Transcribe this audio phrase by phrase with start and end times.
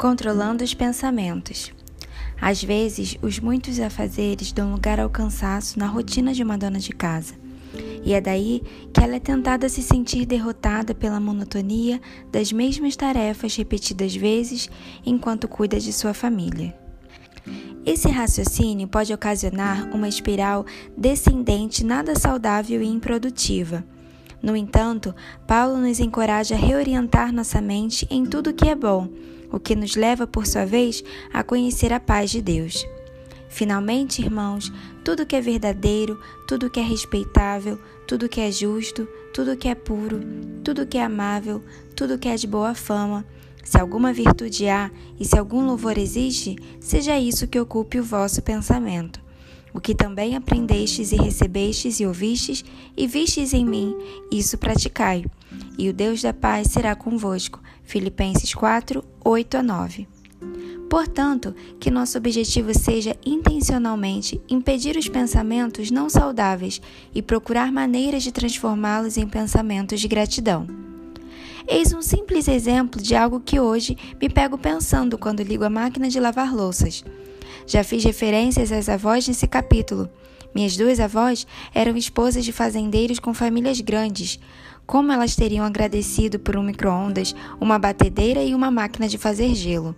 [0.00, 1.70] Controlando os pensamentos.
[2.40, 6.90] Às vezes, os muitos afazeres dão lugar ao cansaço na rotina de uma dona de
[6.90, 7.34] casa.
[8.02, 8.62] E é daí
[8.94, 12.00] que ela é tentada a se sentir derrotada pela monotonia
[12.32, 14.70] das mesmas tarefas repetidas vezes
[15.04, 16.74] enquanto cuida de sua família.
[17.84, 20.64] Esse raciocínio pode ocasionar uma espiral
[20.96, 23.84] descendente nada saudável e improdutiva.
[24.42, 25.14] No entanto,
[25.46, 29.06] Paulo nos encoraja a reorientar nossa mente em tudo o que é bom
[29.50, 32.86] o que nos leva, por sua vez, a conhecer a paz de Deus.
[33.48, 39.56] Finalmente, irmãos, tudo que é verdadeiro, tudo que é respeitável, tudo que é justo, tudo
[39.56, 40.20] que é puro,
[40.62, 41.62] tudo que é amável,
[41.96, 43.26] tudo que é de boa fama,
[43.64, 48.40] se alguma virtude há e se algum louvor existe, seja isso que ocupe o vosso
[48.42, 49.20] pensamento.
[49.72, 52.64] O que também aprendestes e recebestes e ouvistes
[52.96, 53.96] e vistes em mim,
[54.30, 55.24] isso praticai.
[55.80, 57.58] E o Deus da paz será convosco.
[57.84, 60.06] Filipenses 4, 8 a 9.
[60.90, 66.82] Portanto, que nosso objetivo seja intencionalmente impedir os pensamentos não saudáveis
[67.14, 70.66] e procurar maneiras de transformá-los em pensamentos de gratidão.
[71.66, 76.10] Eis um simples exemplo de algo que hoje me pego pensando quando ligo a máquina
[76.10, 77.02] de lavar louças.
[77.66, 80.10] Já fiz referências às avós nesse capítulo.
[80.54, 84.38] Minhas duas avós eram esposas de fazendeiros com famílias grandes.
[84.86, 89.94] Como elas teriam agradecido por um micro-ondas, uma batedeira e uma máquina de fazer gelo.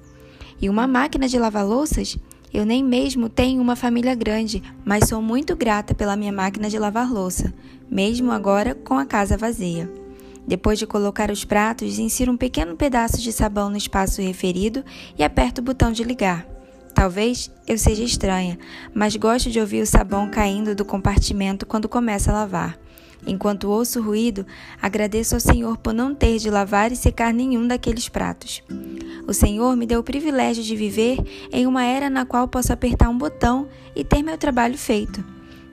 [0.60, 2.18] E uma máquina de lavar louças?
[2.52, 6.78] Eu nem mesmo tenho uma família grande, mas sou muito grata pela minha máquina de
[6.78, 7.52] lavar louça,
[7.90, 9.90] mesmo agora com a casa vazia.
[10.46, 14.84] Depois de colocar os pratos, insiro um pequeno pedaço de sabão no espaço referido
[15.16, 16.46] e aperto o botão de ligar.
[16.94, 18.58] Talvez eu seja estranha,
[18.94, 22.78] mas gosto de ouvir o sabão caindo do compartimento quando começa a lavar.
[23.26, 24.44] Enquanto ouço o ruído,
[24.80, 28.62] agradeço ao Senhor por não ter de lavar e secar nenhum daqueles pratos.
[29.26, 31.18] O Senhor me deu o privilégio de viver
[31.52, 35.24] em uma era na qual posso apertar um botão e ter meu trabalho feito.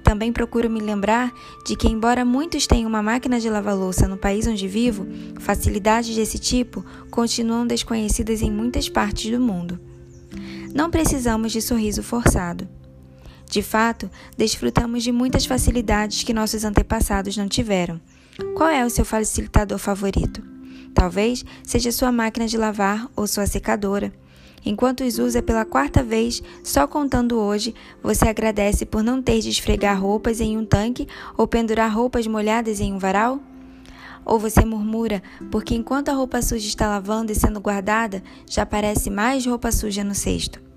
[0.04, 1.32] Também procuro me lembrar
[1.66, 5.06] de que, embora muitos tenham uma máquina de lavar louça no país onde vivo,
[5.40, 9.80] facilidades desse tipo continuam desconhecidas em muitas partes do mundo.
[10.74, 12.68] Não precisamos de sorriso forçado.
[13.50, 18.00] De fato, desfrutamos de muitas facilidades que nossos antepassados não tiveram.
[18.56, 20.44] Qual é o seu facilitador favorito?
[20.94, 24.14] Talvez seja sua máquina de lavar ou sua secadora.
[24.64, 27.74] Enquanto os usa pela quarta vez, só contando hoje,
[28.04, 32.80] você agradece por não ter de esfregar roupas em um tanque ou pendurar roupas molhadas
[32.80, 33.40] em um varal?
[34.24, 39.09] Ou você murmura porque enquanto a roupa suja está lavando e sendo guardada, já aparece
[39.09, 40.69] mais roupa suja no cesto?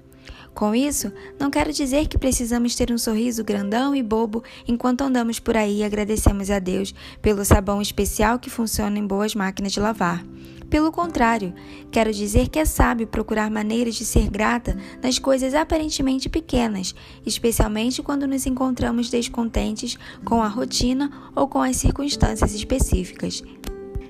[0.55, 5.39] Com isso, não quero dizer que precisamos ter um sorriso grandão e bobo enquanto andamos
[5.39, 9.81] por aí e agradecemos a Deus pelo sabão especial que funciona em boas máquinas de
[9.81, 10.23] lavar.
[10.69, 11.55] Pelo contrário,
[11.91, 16.95] quero dizer que é sábio procurar maneiras de ser grata nas coisas aparentemente pequenas,
[17.27, 23.43] especialmente quando nos encontramos descontentes com a rotina ou com as circunstâncias específicas.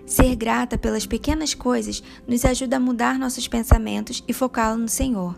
[0.06, 5.34] Ser grata pelas pequenas coisas nos ajuda a mudar nossos pensamentos e focá-los no Senhor.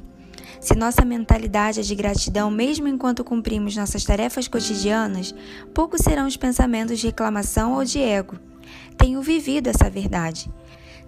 [0.60, 5.34] Se nossa mentalidade é de gratidão, mesmo enquanto cumprimos nossas tarefas cotidianas,
[5.72, 8.38] poucos serão os pensamentos de reclamação ou de ego.
[8.96, 10.50] Tenho vivido essa verdade.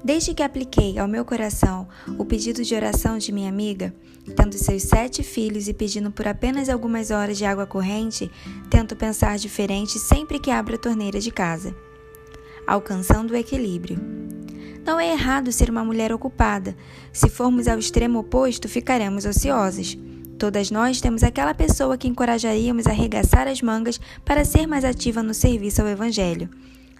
[0.04, 3.94] Desde que apliquei ao meu coração o pedido de oração de minha amiga,
[4.36, 8.30] tendo seus sete filhos e pedindo por apenas algumas horas de água corrente,
[8.70, 11.74] tento pensar diferente sempre que abro a torneira de casa.
[12.66, 14.25] Alcançando o equilíbrio.
[14.86, 16.76] Não é errado ser uma mulher ocupada.
[17.12, 19.98] Se formos ao extremo oposto, ficaremos ociosas.
[20.38, 25.24] Todas nós temos aquela pessoa que encorajaríamos a arregaçar as mangas para ser mais ativa
[25.24, 26.48] no serviço ao Evangelho.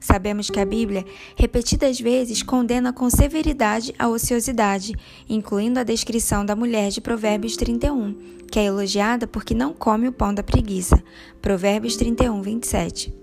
[0.01, 1.05] Sabemos que a Bíblia,
[1.37, 4.93] repetidas vezes, condena com severidade a ociosidade,
[5.29, 8.17] incluindo a descrição da mulher de Provérbios 31,
[8.51, 11.01] que é elogiada porque não come o pão da preguiça.
[11.41, 13.15] Provérbios 31, 27.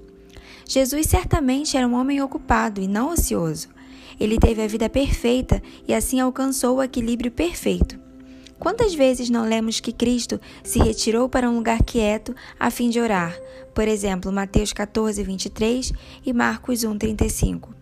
[0.65, 3.67] Jesus certamente era um homem ocupado e não ocioso.
[4.19, 7.99] Ele teve a vida perfeita e assim alcançou o equilíbrio perfeito.
[8.59, 12.99] Quantas vezes não lemos que Cristo se retirou para um lugar quieto a fim de
[12.99, 13.37] orar?
[13.75, 15.91] Por exemplo, Mateus 14, 23
[16.25, 17.73] e Marcos 1, 35.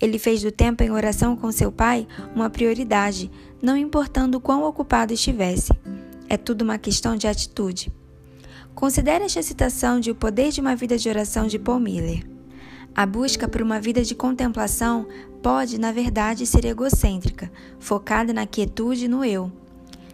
[0.00, 3.30] Ele fez do tempo em oração com seu Pai uma prioridade,
[3.60, 5.72] não importando quão ocupado estivesse.
[6.28, 7.92] É tudo uma questão de atitude.
[8.74, 12.33] Considere esta citação de O Poder de uma Vida de Oração de Paul Miller.
[12.96, 15.08] A busca por uma vida de contemplação
[15.42, 17.50] pode, na verdade, ser egocêntrica,
[17.80, 19.50] focada na quietude e no eu.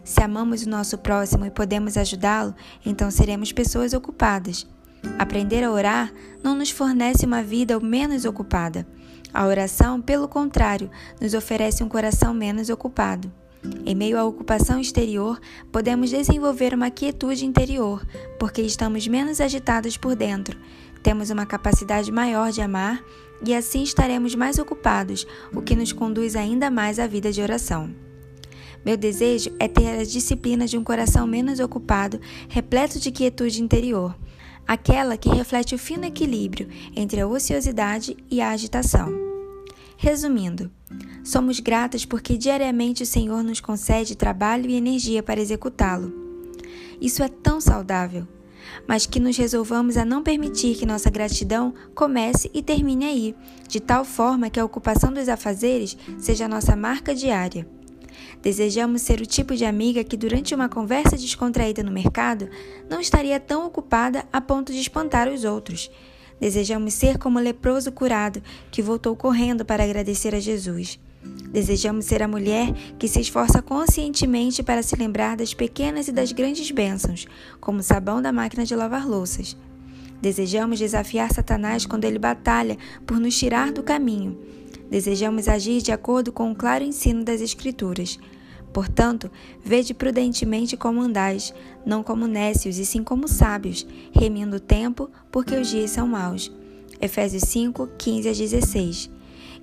[0.02, 2.54] Se amamos o nosso próximo e podemos ajudá-lo,
[2.84, 4.66] então seremos pessoas ocupadas.
[5.18, 6.10] Aprender a orar
[6.42, 8.86] não nos fornece uma vida menos ocupada.
[9.32, 10.90] A oração, pelo contrário,
[11.20, 13.30] nos oferece um coração menos ocupado.
[13.84, 15.38] Em meio à ocupação exterior,
[15.70, 18.06] podemos desenvolver uma quietude interior,
[18.38, 20.58] porque estamos menos agitados por dentro.
[21.02, 23.02] Temos uma capacidade maior de amar
[23.44, 27.94] e assim estaremos mais ocupados, o que nos conduz ainda mais à vida de oração.
[28.84, 34.16] Meu desejo é ter a disciplina de um coração menos ocupado, repleto de quietude interior,
[34.66, 39.12] aquela que reflete o fino equilíbrio entre a ociosidade e a agitação.
[39.96, 40.70] Resumindo,
[41.22, 46.12] somos gratas porque diariamente o Senhor nos concede trabalho e energia para executá-lo.
[46.98, 48.26] Isso é tão saudável,
[48.86, 53.36] mas que nos resolvamos a não permitir que nossa gratidão comece e termine aí,
[53.68, 57.66] de tal forma que a ocupação dos afazeres seja nossa marca diária.
[58.42, 62.48] Desejamos ser o tipo de amiga que, durante uma conversa descontraída no mercado,
[62.88, 65.90] não estaria tão ocupada a ponto de espantar os outros.
[66.40, 70.98] Desejamos ser como o leproso curado que voltou correndo para agradecer a Jesus.
[71.22, 76.32] Desejamos ser a mulher que se esforça conscientemente para se lembrar das pequenas e das
[76.32, 77.26] grandes bênçãos,
[77.60, 79.56] como o sabão da máquina de lavar louças.
[80.22, 82.76] Desejamos desafiar Satanás quando ele batalha
[83.06, 84.38] por nos tirar do caminho
[84.90, 88.18] Desejamos agir de acordo com o claro ensino das Escrituras.
[88.72, 89.30] Portanto,
[89.64, 91.54] vede prudentemente como andais,
[91.86, 96.52] não como nécios, e sim como sábios, remindo o tempo, porque os dias são maus.
[97.00, 99.10] Efésios 5, 15 a 16.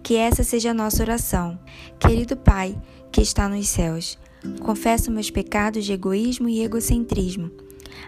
[0.08, 1.60] Que essa seja a nossa oração.
[2.00, 2.82] Querido Pai,
[3.12, 4.18] que está nos céus,
[4.62, 7.52] confesso meus pecados de egoísmo e egocentrismo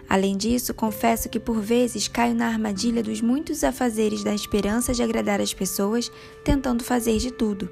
[0.08, 5.02] Além disso, confesso que por vezes caio na armadilha dos muitos afazeres da esperança de
[5.02, 6.10] agradar as pessoas,
[6.42, 7.68] tentando fazer de tudo.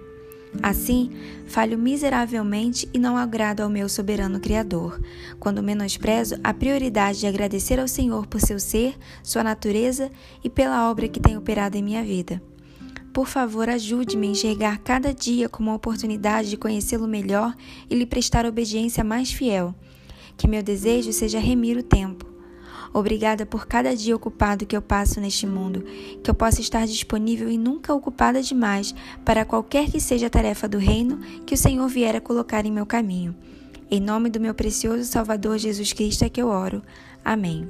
[0.63, 1.11] Assim,
[1.47, 5.01] falho miseravelmente e não agrado ao meu soberano Criador,
[5.41, 10.11] quando menosprezo a prioridade de agradecer ao Senhor por seu ser, sua natureza
[10.45, 12.43] e pela obra que tem operado em minha vida.
[13.13, 17.55] Por favor, ajude-me a enxergar cada dia como uma oportunidade de conhecê-lo melhor
[17.89, 19.75] e lhe prestar obediência mais fiel.
[20.37, 22.27] Que meu desejo seja remir o tempo.
[22.93, 25.85] Obrigada por cada dia ocupado que eu passo neste mundo,
[26.23, 28.95] que eu possa estar disponível e nunca ocupada demais
[29.25, 32.73] para qualquer que seja a tarefa do reino que o Senhor vier a colocar em
[32.73, 33.35] meu caminho.
[33.91, 36.83] Em nome do meu precioso Salvador Jesus Cristo é que eu oro.
[37.25, 37.69] Amém.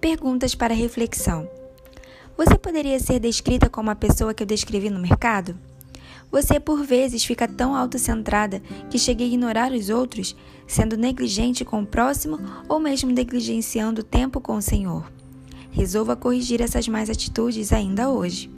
[0.00, 1.59] Perguntas para reflexão.
[2.36, 5.56] Você poderia ser descrita como a pessoa que eu descrevi no mercado?
[6.30, 10.36] Você por vezes fica tão autocentrada que chega a ignorar os outros,
[10.66, 12.38] sendo negligente com o próximo
[12.68, 15.10] ou mesmo negligenciando o tempo com o Senhor.
[15.72, 18.50] Resolva corrigir essas más atitudes ainda hoje.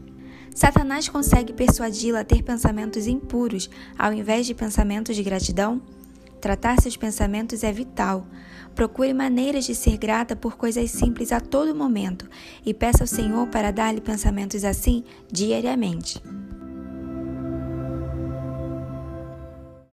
[0.54, 5.80] Satanás consegue persuadi-la a ter pensamentos impuros ao invés de pensamentos de gratidão?
[6.42, 8.26] Tratar seus pensamentos é vital.
[8.74, 12.28] Procure maneiras de ser grata por coisas simples a todo momento
[12.66, 16.20] e peça ao Senhor para dar-lhe pensamentos assim diariamente.